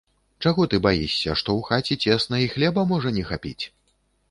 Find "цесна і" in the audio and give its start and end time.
2.15-2.51